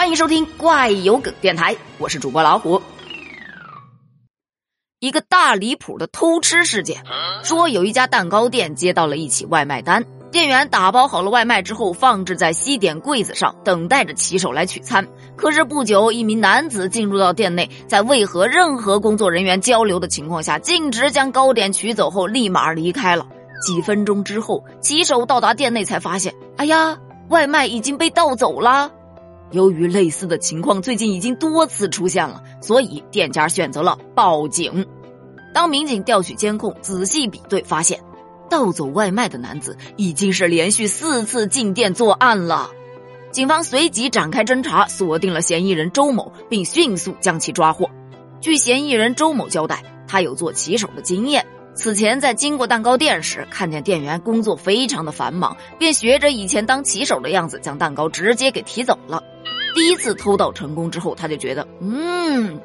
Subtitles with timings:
[0.00, 2.80] 欢迎收听怪有梗电台，我是主播老虎。
[4.98, 7.04] 一个大离谱的偷吃事件，
[7.42, 10.02] 说有一家蛋糕店接到了一起外卖单，
[10.32, 15.06] 店员打包好了外卖之后放置在西点柜子上，等待着骑手来取餐。
[15.36, 23.26] 可是不久，一名男子进入到店内，在未和任何工作人员交流的情况下，径直将糕点取走后立马离开了。
[23.66, 26.96] 几分钟之后，骑手到达店内才发现，哎呀，
[27.28, 28.90] 外卖已经被盗走了。
[29.52, 34.86] 由于类似的情况最近已经多次出现了，所以店家选择了报警。
[35.52, 38.00] 当民警调取监控，仔细比对，发现
[38.48, 42.70] 盗走外卖的男子已经是连续四次进店作案了。
[43.32, 47.90] 警方随即展开侦查，锁定了嫌疑人周某，并迅速将其抓获。
[48.40, 51.44] 据嫌疑人周某交代，他有做骑手的经验。
[51.72, 59.22] 此前在经过蛋糕店时，看见店员工作非常的繁忙，便学着以前当骑手的样子，将蛋糕直接给提走了。
[59.74, 62.60] 第一次偷盗成功之后，他就觉得，嗯，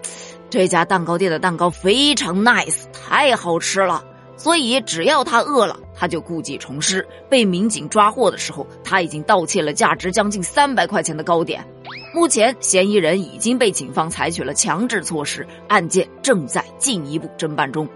[0.50, 4.04] 这家蛋糕店的蛋糕非常 nice，太好吃了。
[4.38, 7.08] 所以只要他饿了，他就故技重施。
[7.30, 11.66] 被民警抓获的时候，他已经盗窃了价值将近三百块钱的糕点。
[12.14, 17.88] 目前，嫌疑人已经被警方采取了强制措施，案件正在进一步侦办中。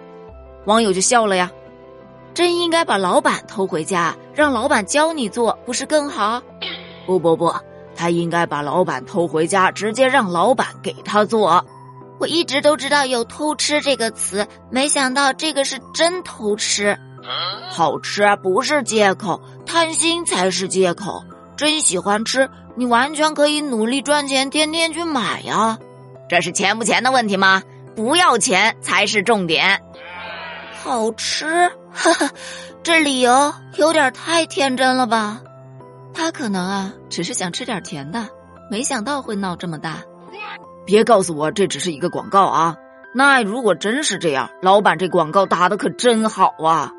[0.65, 1.51] 网友就笑了呀，
[2.33, 6.41] 真应该把老板偷回家，让老板教你做，不是更好？
[7.05, 7.53] 不不不，
[7.99, 11.65] 他应该把老板偷回家，直接让老板给他做。
[12.17, 16.97] 我一直都知道有偷吃这个词，没想到这个是真偷吃。
[17.69, 21.25] 好吃不是借口，贪心才是借口。
[21.57, 25.77] 真喜欢吃，你完全可以努力赚钱，天天去买呀。
[26.29, 27.63] 这是钱不钱的问题吗？
[27.97, 29.81] 不要钱才是重点。
[30.81, 32.29] 好吃，哈哈，
[32.81, 35.41] 这理由有点太天真了吧？
[36.13, 38.27] 他可能啊，只是想吃点甜的，
[38.69, 40.03] 没想到会闹这么大。
[40.85, 42.75] 别告诉我这只是一个广告啊！
[43.13, 46.91] 那如果真是这样，老板这广告打的可真好啊！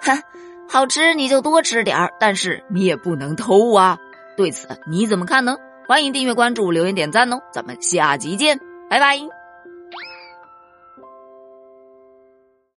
[0.00, 0.22] 哼，
[0.68, 3.98] 好吃你就多吃点儿，但是你也不能偷啊！
[4.36, 5.56] 对此你怎么看呢？
[5.86, 7.40] 欢迎订阅关注，留言点赞哦！
[7.52, 9.35] 咱们下集见，拜拜。